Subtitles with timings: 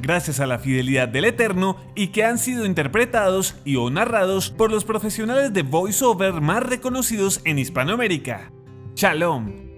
[0.00, 4.70] gracias a la fidelidad del Eterno y que han sido interpretados y o narrados por
[4.70, 8.50] los profesionales de voiceover más reconocidos en Hispanoamérica.
[8.94, 9.70] Shalom.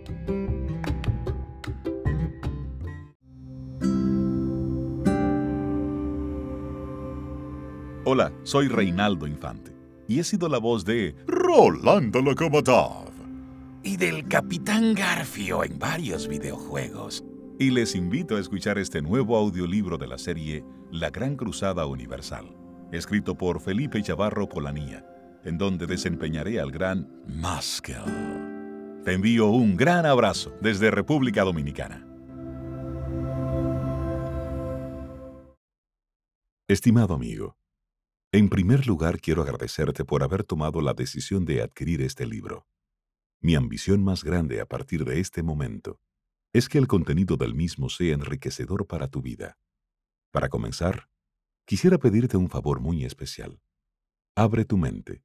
[8.04, 9.72] Hola, soy Reinaldo Infante
[10.08, 13.10] y he sido la voz de Rolando Lokomatov
[13.84, 17.24] y del Capitán Garfio en varios videojuegos
[17.62, 22.56] y les invito a escuchar este nuevo audiolibro de la serie La Gran Cruzada Universal,
[22.90, 25.06] escrito por Felipe Chavarro Polanía,
[25.44, 28.02] en donde desempeñaré al gran Maskel.
[29.04, 32.04] Te envío un gran abrazo desde República Dominicana.
[36.66, 37.56] Estimado amigo,
[38.32, 42.66] en primer lugar quiero agradecerte por haber tomado la decisión de adquirir este libro.
[43.40, 46.00] Mi ambición más grande a partir de este momento
[46.52, 49.58] es que el contenido del mismo sea enriquecedor para tu vida.
[50.30, 51.08] Para comenzar,
[51.64, 53.60] quisiera pedirte un favor muy especial.
[54.34, 55.22] Abre tu mente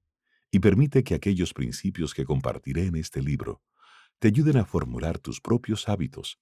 [0.51, 3.61] y permite que aquellos principios que compartiré en este libro
[4.19, 6.39] te ayuden a formular tus propios hábitos,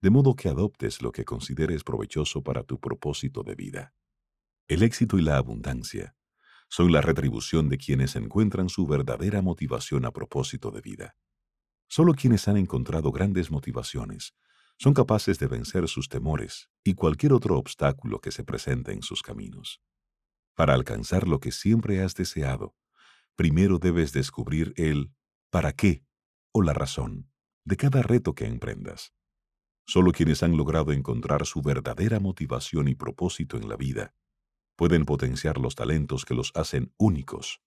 [0.00, 3.94] de modo que adoptes lo que consideres provechoso para tu propósito de vida.
[4.68, 6.14] El éxito y la abundancia
[6.68, 11.16] son la retribución de quienes encuentran su verdadera motivación a propósito de vida.
[11.90, 14.36] Solo quienes han encontrado grandes motivaciones
[14.78, 19.22] son capaces de vencer sus temores y cualquier otro obstáculo que se presente en sus
[19.22, 19.82] caminos.
[20.54, 22.76] Para alcanzar lo que siempre has deseado,
[23.34, 25.12] primero debes descubrir el
[25.50, 26.04] para qué
[26.52, 27.28] o la razón
[27.64, 29.12] de cada reto que emprendas.
[29.84, 34.14] Solo quienes han logrado encontrar su verdadera motivación y propósito en la vida
[34.76, 37.60] pueden potenciar los talentos que los hacen únicos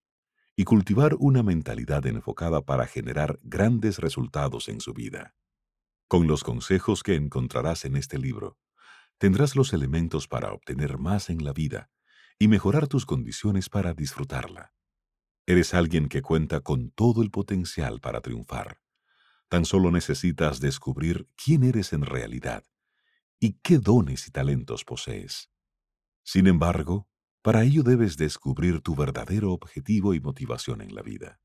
[0.55, 5.33] y cultivar una mentalidad enfocada para generar grandes resultados en su vida.
[6.07, 8.57] Con los consejos que encontrarás en este libro,
[9.17, 11.89] tendrás los elementos para obtener más en la vida
[12.37, 14.73] y mejorar tus condiciones para disfrutarla.
[15.45, 18.79] Eres alguien que cuenta con todo el potencial para triunfar.
[19.49, 22.63] Tan solo necesitas descubrir quién eres en realidad
[23.39, 25.49] y qué dones y talentos posees.
[26.23, 27.09] Sin embargo,
[27.43, 31.41] para ello debes descubrir tu verdadero objetivo y motivación en la vida.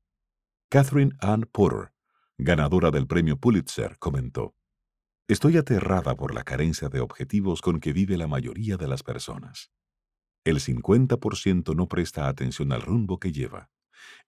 [0.69, 1.91] Catherine Ann Porter,
[2.37, 4.55] ganadora del premio Pulitzer, comentó,
[5.27, 9.71] Estoy aterrada por la carencia de objetivos con que vive la mayoría de las personas.
[10.45, 13.69] El 50% no presta atención al rumbo que lleva.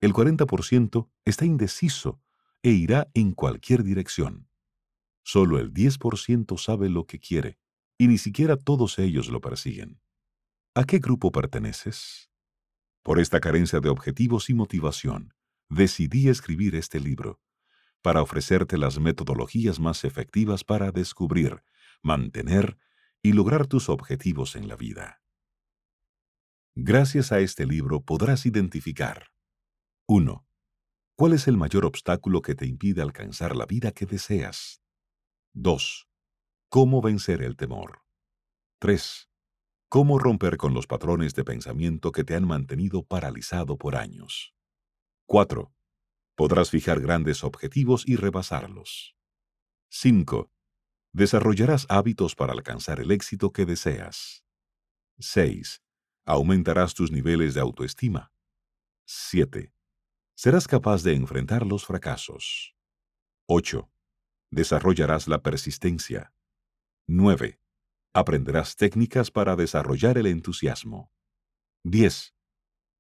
[0.02, 2.22] El 40% está indeciso
[2.64, 4.50] e irá en cualquier dirección.
[5.24, 7.58] Solo el 10% sabe lo que quiere,
[7.98, 10.01] y ni siquiera todos ellos lo persiguen.
[10.74, 12.32] ¿A qué grupo perteneces?
[13.04, 15.34] Por esta carencia de objetivos y motivación,
[15.68, 17.42] decidí escribir este libro,
[18.02, 21.62] para ofrecerte las metodologías más efectivas para descubrir,
[22.02, 22.78] mantener
[23.22, 25.22] y lograr tus objetivos en la vida.
[26.74, 29.28] Gracias a este libro podrás identificar
[30.08, 30.48] 1.
[31.18, 34.82] ¿Cuál es el mayor obstáculo que te impide alcanzar la vida que deseas?
[35.52, 36.08] 2.
[36.70, 38.04] ¿Cómo vencer el temor?
[38.80, 39.31] 3.
[39.94, 44.56] ¿Cómo romper con los patrones de pensamiento que te han mantenido paralizado por años?
[45.26, 45.70] 4.
[46.36, 49.18] Podrás fijar grandes objetivos y rebasarlos.
[49.90, 50.50] 5.
[51.12, 54.46] Desarrollarás hábitos para alcanzar el éxito que deseas.
[55.20, 55.84] 6.
[56.24, 58.32] Aumentarás tus niveles de autoestima.
[59.08, 59.74] 7.
[60.36, 62.78] Serás capaz de enfrentar los fracasos.
[63.46, 63.92] 8.
[64.52, 66.34] Desarrollarás la persistencia.
[67.08, 67.61] 9.
[68.14, 71.14] Aprenderás técnicas para desarrollar el entusiasmo.
[71.86, 72.36] 10.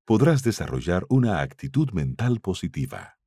[0.05, 3.19] Podrás desarrollar una actitud mental positiva.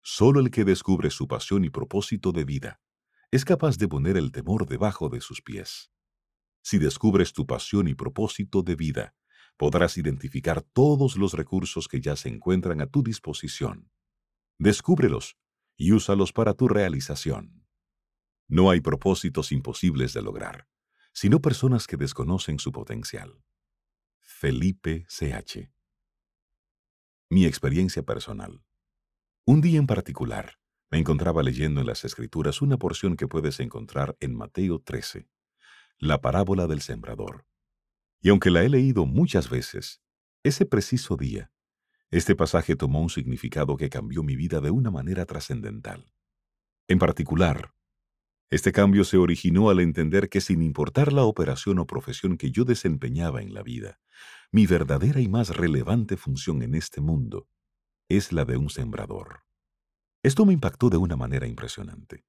[0.00, 2.80] Solo el que descubre su pasión y propósito de vida
[3.32, 5.90] es capaz de poner el temor debajo de sus pies.
[6.62, 9.16] Si descubres tu pasión y propósito de vida,
[9.56, 13.90] podrás identificar todos los recursos que ya se encuentran a tu disposición.
[14.56, 15.36] Descúbrelos
[15.76, 17.66] y úsalos para tu realización.
[18.46, 20.68] No hay propósitos imposibles de lograr,
[21.20, 23.42] sino personas que desconocen su potencial.
[24.20, 25.68] Felipe CH.
[27.28, 28.62] Mi experiencia personal.
[29.44, 30.60] Un día en particular,
[30.92, 35.28] me encontraba leyendo en las Escrituras una porción que puedes encontrar en Mateo 13,
[35.98, 37.44] la parábola del sembrador.
[38.20, 40.00] Y aunque la he leído muchas veces,
[40.44, 41.50] ese preciso día,
[42.12, 46.14] este pasaje tomó un significado que cambió mi vida de una manera trascendental.
[46.86, 47.74] En particular,
[48.50, 52.64] este cambio se originó al entender que sin importar la operación o profesión que yo
[52.64, 54.00] desempeñaba en la vida,
[54.50, 57.46] mi verdadera y más relevante función en este mundo
[58.08, 59.42] es la de un sembrador.
[60.22, 62.24] Esto me impactó de una manera impresionante,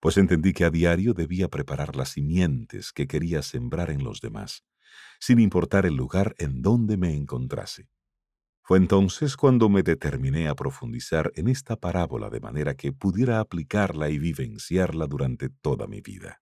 [0.00, 4.64] pues entendí que a diario debía preparar las simientes que quería sembrar en los demás,
[5.20, 7.88] sin importar el lugar en donde me encontrase.
[8.70, 14.10] Fue entonces cuando me determiné a profundizar en esta parábola de manera que pudiera aplicarla
[14.10, 16.40] y vivenciarla durante toda mi vida.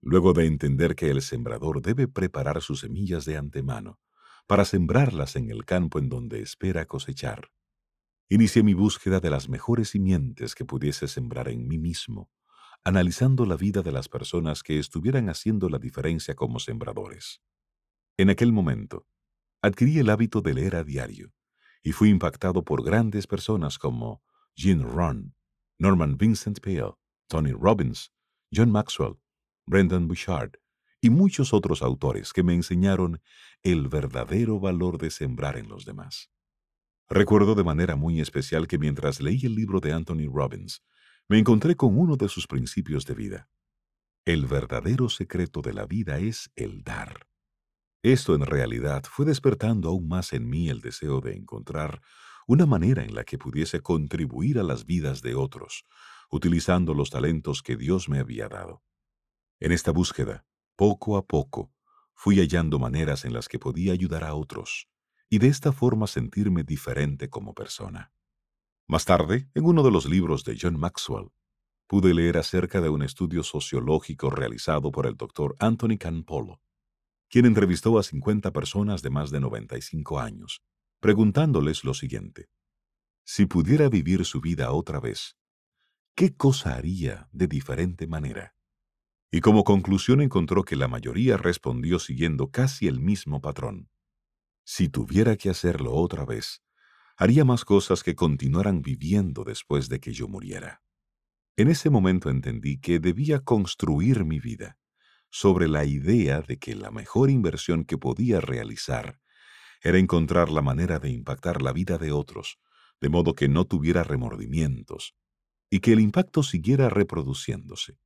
[0.00, 3.98] Luego de entender que el sembrador debe preparar sus semillas de antemano
[4.46, 7.50] para sembrarlas en el campo en donde espera cosechar,
[8.30, 12.30] Inicié mi búsqueda de las mejores simientes que pudiese sembrar en mí mismo,
[12.82, 17.42] analizando la vida de las personas que estuvieran haciendo la diferencia como sembradores.
[18.16, 19.06] En aquel momento,
[19.60, 21.34] adquirí el hábito de leer a diario
[21.82, 24.22] y fui impactado por grandes personas como
[24.54, 25.34] Jean Ron,
[25.78, 26.94] Norman Vincent Peale,
[27.28, 28.12] Tony Robbins,
[28.54, 29.16] John Maxwell,
[29.66, 30.52] Brendan Bouchard
[31.00, 33.20] y muchos otros autores que me enseñaron
[33.62, 36.30] el verdadero valor de sembrar en los demás.
[37.08, 40.82] Recuerdo de manera muy especial que mientras leí el libro de Anthony Robbins,
[41.28, 43.48] me encontré con uno de sus principios de vida.
[44.24, 47.31] El verdadero secreto de la vida es el dar.
[48.02, 52.02] Esto en realidad fue despertando aún más en mí el deseo de encontrar
[52.48, 55.86] una manera en la que pudiese contribuir a las vidas de otros,
[56.28, 58.82] utilizando los talentos que Dios me había dado.
[59.60, 60.44] En esta búsqueda,
[60.74, 61.72] poco a poco,
[62.14, 64.88] fui hallando maneras en las que podía ayudar a otros,
[65.30, 68.12] y de esta forma sentirme diferente como persona.
[68.88, 71.28] Más tarde, en uno de los libros de John Maxwell,
[71.86, 76.60] pude leer acerca de un estudio sociológico realizado por el doctor Anthony Campolo,
[77.32, 80.62] quien entrevistó a 50 personas de más de 95 años,
[81.00, 82.50] preguntándoles lo siguiente.
[83.24, 85.38] Si pudiera vivir su vida otra vez,
[86.14, 88.54] ¿qué cosa haría de diferente manera?
[89.30, 93.88] Y como conclusión encontró que la mayoría respondió siguiendo casi el mismo patrón.
[94.62, 96.62] Si tuviera que hacerlo otra vez,
[97.16, 100.82] haría más cosas que continuaran viviendo después de que yo muriera.
[101.56, 104.76] En ese momento entendí que debía construir mi vida
[105.32, 109.18] sobre la idea de que la mejor inversión que podía realizar
[109.80, 112.60] era encontrar la manera de impactar la vida de otros,
[113.00, 115.16] de modo que no tuviera remordimientos,
[115.70, 117.98] y que el impacto siguiera reproduciéndose.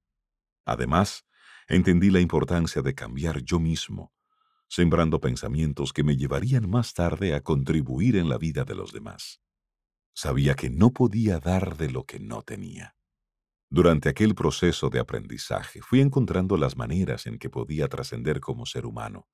[0.64, 1.26] Además,
[1.67, 4.14] entendí la importancia de cambiar yo mismo,
[4.69, 9.40] sembrando pensamientos que me llevarían más tarde a contribuir en la vida de los demás.
[10.14, 12.94] Sabía que no podía dar de lo que no tenía.
[13.68, 18.86] Durante aquel proceso de aprendizaje fui encontrando las maneras en que podía trascender como ser
[18.86, 19.28] humano,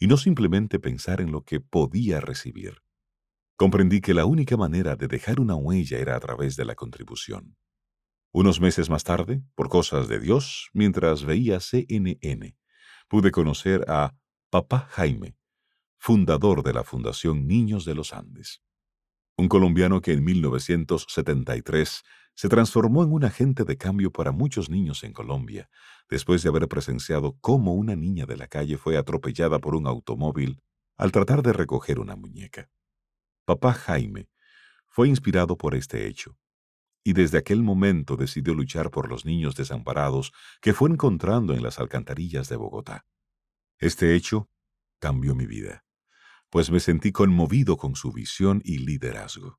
[0.00, 2.82] y no simplemente pensar en lo que podía recibir.
[3.56, 7.56] Comprendí que la única manera de dejar una huella era a través de la contribución.
[8.32, 12.56] Unos meses más tarde, por cosas de Dios, mientras veía CNN,
[13.08, 14.14] pude conocer a
[14.50, 15.36] Papá Jaime,
[15.98, 18.62] fundador de la Fundación Niños de los Andes.
[19.40, 22.02] Un colombiano que en 1973
[22.34, 25.70] se transformó en un agente de cambio para muchos niños en Colombia,
[26.10, 30.60] después de haber presenciado cómo una niña de la calle fue atropellada por un automóvil
[30.96, 32.68] al tratar de recoger una muñeca.
[33.44, 34.28] Papá Jaime
[34.88, 36.36] fue inspirado por este hecho,
[37.04, 41.78] y desde aquel momento decidió luchar por los niños desamparados que fue encontrando en las
[41.78, 43.06] alcantarillas de Bogotá.
[43.78, 44.50] Este hecho
[44.98, 45.84] cambió mi vida,
[46.50, 49.58] pues me sentí conmovido con su visión y liderazgo.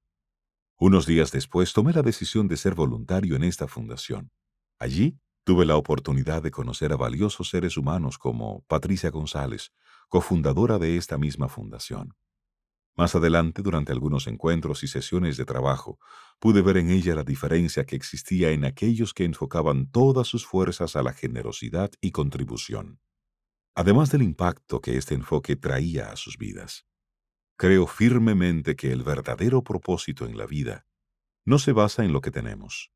[0.77, 4.31] Unos días después tomé la decisión de ser voluntario en esta fundación.
[4.79, 9.71] Allí tuve la oportunidad de conocer a valiosos seres humanos como Patricia González,
[10.07, 12.15] cofundadora de esta misma fundación.
[12.95, 15.99] Más adelante, durante algunos encuentros y sesiones de trabajo,
[16.39, 20.95] pude ver en ella la diferencia que existía en aquellos que enfocaban todas sus fuerzas
[20.95, 22.99] a la generosidad y contribución
[23.75, 26.85] además del impacto que este enfoque traía a sus vidas.
[27.57, 30.85] Creo firmemente que el verdadero propósito en la vida
[31.45, 32.91] no se basa en lo que tenemos,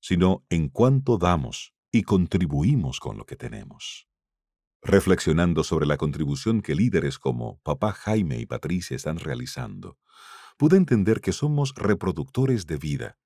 [0.00, 4.08] sino en cuánto damos y contribuimos con lo que tenemos.
[4.82, 9.98] Reflexionando sobre la contribución que líderes como Papá Jaime y Patricia están realizando,
[10.58, 13.18] pude entender que somos reproductores de vida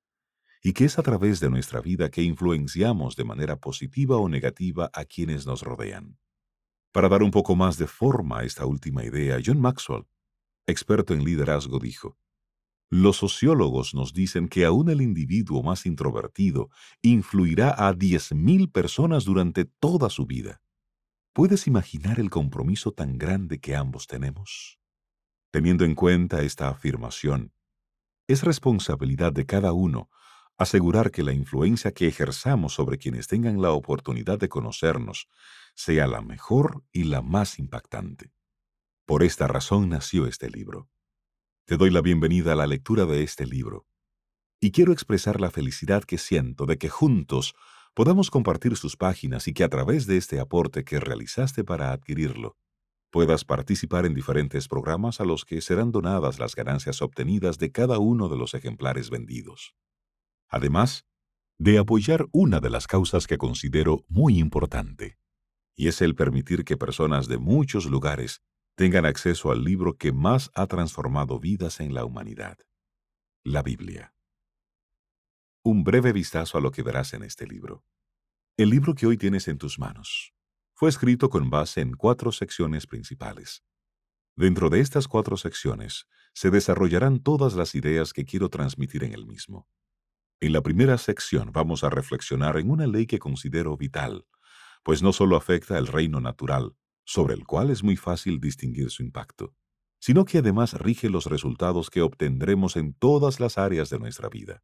[0.63, 4.91] y que es a través de nuestra vida que influenciamos de manera positiva o negativa
[4.93, 6.19] a quienes nos rodean.
[6.93, 10.07] Para dar un poco más de forma a esta última idea, John Maxwell,
[10.67, 12.17] experto en liderazgo, dijo,
[12.91, 16.71] los sociólogos nos dicen que aún el individuo más introvertido
[17.03, 20.63] influirá a 10.000 personas durante toda su vida.
[21.35, 24.79] ¿Puedes imaginar el compromiso tan grande que ambos tenemos?
[25.53, 27.53] Teniendo en cuenta esta afirmación,
[28.27, 30.09] es responsabilidad de cada uno
[30.59, 35.29] asegurar que la influencia que ejerzamos sobre quienes tengan la oportunidad de conocernos
[35.75, 38.33] sea la mejor y la más impactante.
[39.07, 40.89] Por esta razón nació este libro.
[41.65, 43.87] Te doy la bienvenida a la lectura de este libro.
[44.61, 47.55] Y quiero expresar la felicidad que siento de que juntos
[47.95, 52.57] podamos compartir sus páginas y que a través de este aporte que realizaste para adquirirlo,
[53.11, 57.99] puedas participar en diferentes programas a los que serán donadas las ganancias obtenidas de cada
[57.99, 59.77] uno de los ejemplares vendidos
[60.49, 61.07] además
[61.59, 65.19] de apoyar una de las causas que considero muy importante,
[65.75, 68.43] y es el permitir que personas de muchos lugares
[68.77, 72.59] tengan acceso al libro que más ha transformado vidas en la humanidad,
[73.43, 74.15] la Biblia.
[75.65, 77.85] Un breve vistazo a lo que verás en este libro.
[78.57, 80.33] El libro que hoy tienes en tus manos
[80.75, 83.65] fue escrito con base en cuatro secciones principales.
[84.37, 89.27] Dentro de estas cuatro secciones se desarrollarán todas las ideas que quiero transmitir en el
[89.27, 89.67] mismo.
[90.41, 94.25] En la primera sección vamos a reflexionar en una ley que considero vital,
[94.85, 99.03] pues no solo afecta al reino natural, sobre el cual es muy fácil distinguir su
[99.03, 99.57] impacto,
[99.99, 104.63] sino que además rige los resultados que obtendremos en todas las áreas de nuestra vida.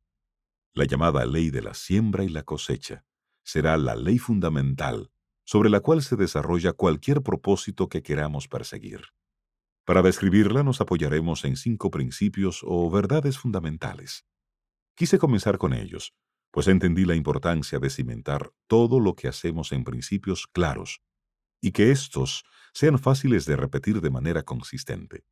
[0.75, 3.05] La llamada ley de la siembra y la cosecha
[3.43, 5.11] será la ley fundamental
[5.45, 9.03] sobre la cual se desarrolla cualquier propósito que queramos perseguir.
[9.85, 14.25] Para describirla nos apoyaremos en cinco principios o verdades fundamentales
[14.97, 16.15] Quise comenzar con ellos,
[16.53, 21.03] pues entendí la importancia de cimentar todo lo que hacemos en principios claros
[21.61, 25.25] y que éstos sean fáciles de repetir de manera consistente.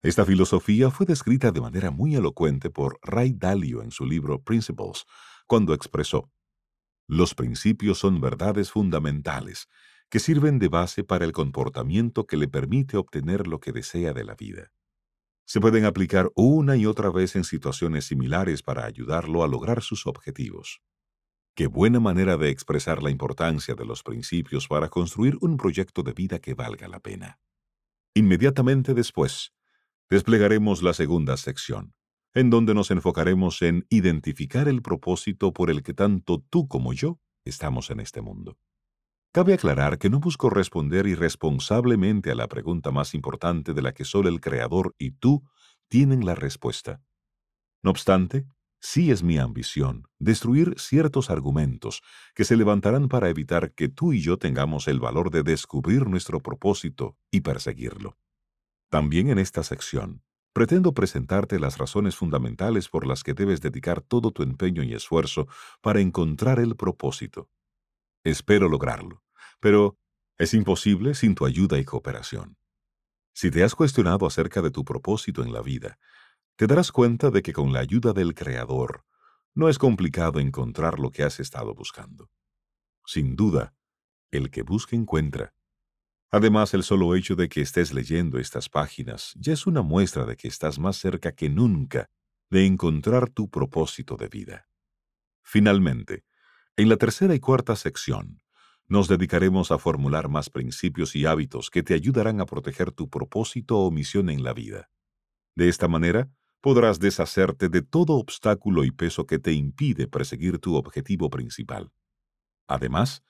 [0.00, 5.06] Esta filosofía fue descrita de manera muy elocuente por Ray Dalio en su libro Principles,
[5.48, 6.30] cuando expresó,
[7.08, 9.66] Los principios son verdades fundamentales
[10.08, 14.22] que sirven de base para el comportamiento que le permite obtener lo que desea de
[14.22, 14.70] la vida
[15.44, 20.06] se pueden aplicar una y otra vez en situaciones similares para ayudarlo a lograr sus
[20.06, 20.80] objetivos.
[21.54, 26.12] Qué buena manera de expresar la importancia de los principios para construir un proyecto de
[26.12, 27.38] vida que valga la pena.
[28.14, 29.52] Inmediatamente después,
[30.10, 31.94] desplegaremos la segunda sección,
[32.32, 37.20] en donde nos enfocaremos en identificar el propósito por el que tanto tú como yo
[37.44, 38.58] estamos en este mundo.
[39.34, 44.04] Cabe aclarar que no busco responder irresponsablemente a la pregunta más importante de la que
[44.04, 45.42] solo el Creador y tú
[45.88, 47.02] tienen la respuesta.
[47.82, 48.46] No obstante,
[48.80, 52.00] sí es mi ambición destruir ciertos argumentos
[52.36, 56.38] que se levantarán para evitar que tú y yo tengamos el valor de descubrir nuestro
[56.38, 58.16] propósito y perseguirlo.
[58.88, 60.22] También en esta sección,
[60.52, 65.48] pretendo presentarte las razones fundamentales por las que debes dedicar todo tu empeño y esfuerzo
[65.82, 67.50] para encontrar el propósito.
[68.24, 69.24] Espero lograrlo
[69.64, 69.96] pero
[70.36, 72.58] es imposible sin tu ayuda y cooperación.
[73.32, 75.98] Si te has cuestionado acerca de tu propósito en la vida,
[76.56, 79.06] te darás cuenta de que con la ayuda del Creador
[79.54, 82.28] no es complicado encontrar lo que has estado buscando.
[83.06, 83.74] Sin duda,
[84.30, 85.54] el que busca encuentra.
[86.30, 90.36] Además, el solo hecho de que estés leyendo estas páginas ya es una muestra de
[90.36, 92.10] que estás más cerca que nunca
[92.50, 94.68] de encontrar tu propósito de vida.
[95.42, 96.26] Finalmente,
[96.76, 98.42] en la tercera y cuarta sección,
[98.88, 103.78] nos dedicaremos a formular más principios y hábitos que te ayudarán a proteger tu propósito
[103.78, 104.90] o misión en la vida.
[105.54, 106.28] De esta manera,
[106.60, 111.92] podrás deshacerte de todo obstáculo y peso que te impide perseguir tu objetivo principal.
[112.66, 113.22] Además,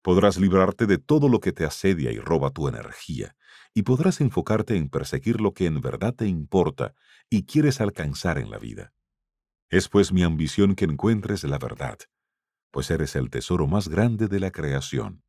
[0.00, 3.36] podrás librarte de todo lo que te asedia y roba tu energía,
[3.74, 6.94] y podrás enfocarte en perseguir lo que en verdad te importa
[7.28, 8.94] y quieres alcanzar en la vida.
[9.68, 11.98] Es pues mi ambición que encuentres la verdad,
[12.76, 15.24] pues eres el tesoro más grande de la creación,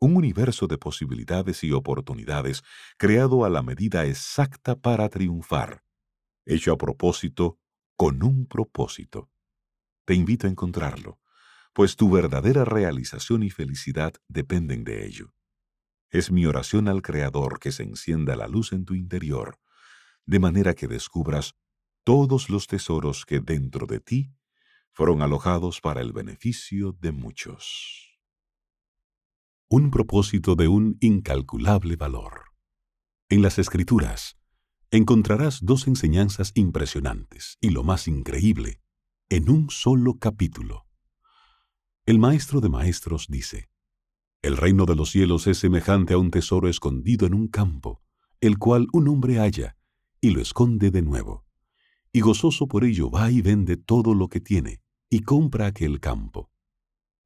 [0.00, 2.62] un universo de posibilidades y oportunidades
[2.98, 5.82] creado a la medida exacta para triunfar,
[6.44, 7.58] hecho a propósito
[7.96, 9.30] con un propósito.
[10.04, 11.18] Te invito a encontrarlo,
[11.72, 15.32] pues tu verdadera realización y felicidad dependen de ello.
[16.10, 19.58] Es mi oración al Creador que se encienda la luz en tu interior,
[20.26, 21.54] de manera que descubras
[22.04, 24.34] todos los tesoros que dentro de ti
[24.92, 28.18] fueron alojados para el beneficio de muchos.
[29.68, 32.46] Un propósito de un incalculable valor.
[33.28, 34.36] En las Escrituras
[34.90, 38.80] encontrarás dos enseñanzas impresionantes y lo más increíble,
[39.28, 40.86] en un solo capítulo.
[42.06, 43.70] El Maestro de Maestros dice,
[44.42, 48.02] El reino de los cielos es semejante a un tesoro escondido en un campo,
[48.40, 49.76] el cual un hombre halla
[50.20, 51.46] y lo esconde de nuevo.
[52.12, 56.50] Y gozoso por ello va y vende todo lo que tiene y compra aquel campo.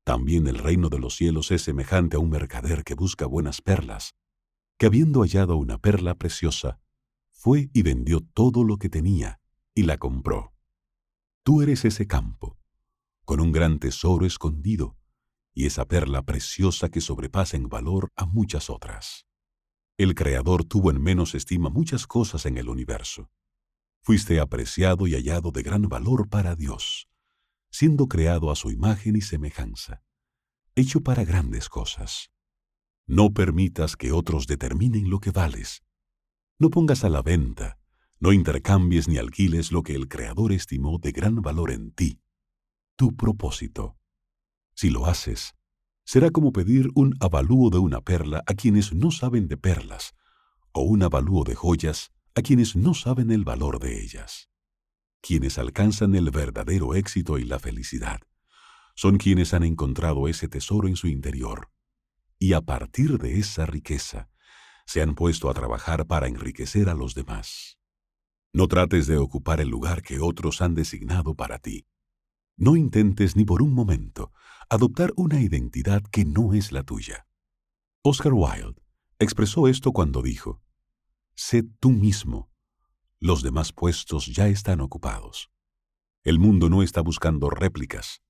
[0.04, 4.14] También el reino de los cielos es semejante a un mercader que busca buenas perlas,
[4.78, 6.78] que habiendo hallado una perla preciosa,
[7.30, 9.40] fue y vendió todo lo que tenía
[9.74, 10.52] y la compró.
[11.42, 12.58] Tú eres ese campo,
[13.24, 14.96] con un gran tesoro escondido,
[15.54, 19.26] y esa perla preciosa que sobrepasa en valor a muchas otras.
[19.96, 23.30] El Creador tuvo en menos estima muchas cosas en el universo.
[24.06, 27.08] Fuiste apreciado y hallado de gran valor para Dios,
[27.70, 30.02] siendo creado a su imagen y semejanza,
[30.74, 32.30] hecho para grandes cosas.
[33.06, 35.82] No permitas que otros determinen lo que vales.
[36.58, 37.78] No pongas a la venta,
[38.20, 42.20] no intercambies ni alquiles lo que el Creador estimó de gran valor en ti,
[42.96, 43.96] tu propósito.
[44.74, 45.54] Si lo haces,
[46.04, 50.12] será como pedir un avalúo de una perla a quienes no saben de perlas,
[50.72, 54.50] o un avalúo de joyas a quienes no saben el valor de ellas.
[55.20, 58.20] Quienes alcanzan el verdadero éxito y la felicidad
[58.96, 61.70] son quienes han encontrado ese tesoro en su interior,
[62.38, 64.28] y a partir de esa riqueza
[64.86, 67.78] se han puesto a trabajar para enriquecer a los demás.
[68.52, 71.86] No trates de ocupar el lugar que otros han designado para ti.
[72.56, 74.32] No intentes ni por un momento
[74.68, 77.26] adoptar una identidad que no es la tuya.
[78.02, 78.80] Oscar Wilde
[79.18, 80.62] expresó esto cuando dijo,
[81.36, 82.48] Sé tú mismo.
[83.18, 85.50] Los demás puestos ya están ocupados.
[86.22, 88.22] El mundo no está buscando réplicas,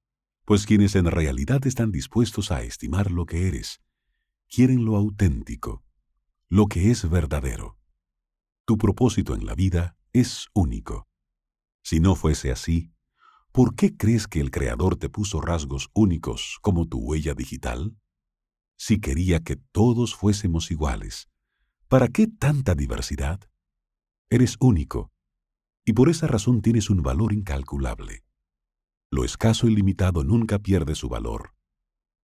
[0.45, 3.81] pues quienes en realidad están dispuestos a estimar lo que eres,
[4.49, 5.85] quieren lo auténtico,
[6.49, 7.79] lo que es verdadero.
[8.65, 11.07] Tu propósito en la vida es único.
[11.83, 12.93] Si no fuese así,
[13.53, 17.97] ¿por qué crees que el Creador te puso rasgos únicos como tu huella digital?
[18.77, 21.29] Si quería que todos fuésemos iguales,
[21.89, 23.41] ¿para qué tanta diversidad?
[24.31, 25.13] Eres único,
[25.85, 28.25] y por esa razón tienes un valor incalculable.
[29.11, 31.55] Lo escaso y limitado nunca pierde su valor.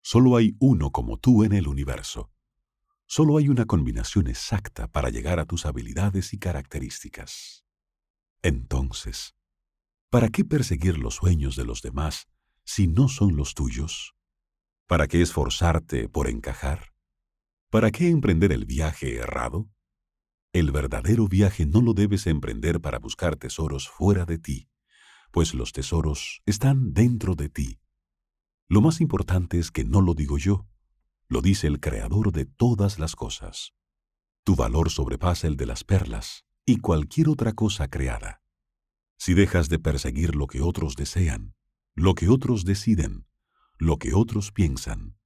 [0.02, 2.30] Solo hay uno como tú en el universo.
[3.06, 7.64] Solo hay una combinación exacta para llegar a tus habilidades y características.
[8.42, 9.34] Entonces,
[10.10, 12.28] ¿para qué perseguir los sueños de los demás
[12.64, 14.14] si no son los tuyos?
[14.86, 16.94] ¿Para qué esforzarte por encajar?
[17.70, 19.68] ¿Para qué emprender el viaje errado?
[20.54, 24.70] El verdadero viaje no lo debes emprender para buscar tesoros fuera de ti,
[25.32, 27.78] pues los tesoros están dentro de ti.
[28.68, 30.66] Lo más importante es que no lo digo yo,
[31.28, 33.74] lo dice el Creador de todas las cosas.
[34.44, 38.40] Tu valor sobrepasa el de las perlas, y cualquier otra cosa creada.
[39.18, 41.54] Si dejas de perseguir lo que otros desean,
[41.94, 43.26] lo que otros deciden,
[43.76, 45.18] lo que otros piensan,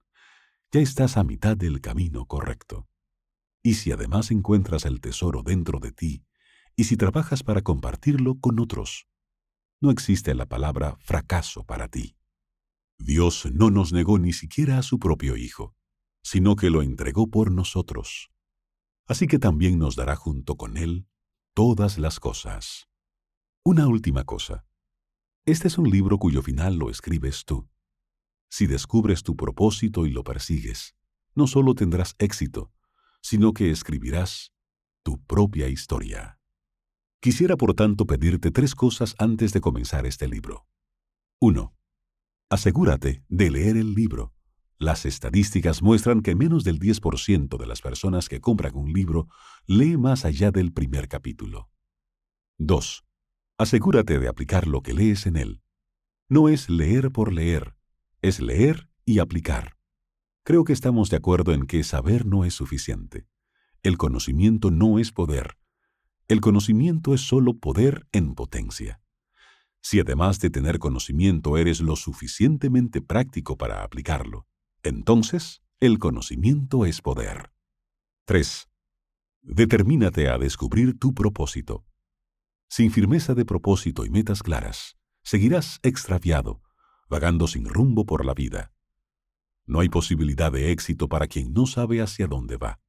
[0.73, 2.89] ya estás a mitad del camino correcto.
[3.63, 6.25] Y si además encuentras el tesoro dentro de ti,
[6.75, 9.07] y si trabajas para compartirlo con otros,
[9.83, 12.17] no existe la palabra fracaso para ti.
[12.99, 15.75] Dios no nos negó ni siquiera a su propio Hijo,
[16.23, 18.31] sino que lo entregó por nosotros.
[19.07, 21.07] Así que también nos dará junto con Él
[21.53, 22.89] todas las cosas.
[23.63, 24.65] Una última cosa.
[25.45, 27.69] Este es un libro cuyo final lo escribes tú.
[28.53, 30.95] Si descubres tu propósito y lo persigues,
[31.35, 32.71] no solo tendrás éxito,
[33.23, 34.53] sino que escribirás
[35.03, 36.39] tu propia historia.
[37.19, 40.67] Quisiera por tanto pedirte tres cosas antes de comenzar este libro.
[41.41, 41.75] 1.
[42.51, 44.35] Asegúrate de leer el libro.
[44.77, 49.29] Las estadísticas muestran que menos del 10% de las personas que compran un libro
[49.67, 51.71] lee más allá del primer capítulo.
[52.59, 53.03] 2.
[53.57, 55.63] Asegúrate de aplicar lo que lees en él.
[56.29, 57.77] No es leer por leer,
[58.23, 59.77] es leer y aplicar.
[60.45, 63.27] Creo que estamos de acuerdo en que saber no es suficiente.
[63.83, 65.59] El conocimiento no es poder.
[66.29, 69.01] El conocimiento es solo poder en potencia.
[69.81, 74.47] Si además de tener conocimiento eres lo suficientemente práctico para aplicarlo,
[74.85, 77.53] entonces, el conocimiento es poder.
[78.27, 78.69] 3.
[79.43, 81.85] Determínate a descubrir tu propósito.
[82.69, 86.63] Sin firmeza de propósito y metas claras, seguirás extraviado,
[87.13, 88.73] vagando sin rumbo por la vida.
[89.67, 92.81] No hay posibilidad de éxito para quien no sabe hacia dónde va.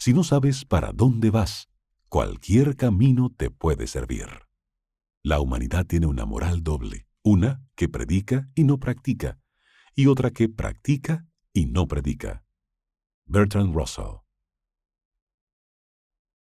[0.00, 1.68] Si no sabes para dónde vas,
[2.08, 4.26] cualquier camino te puede servir.
[5.22, 9.38] La humanidad tiene una moral doble, una que predica y no practica,
[9.94, 12.44] y otra que practica y no predica.
[13.26, 14.27] Bertrand Russell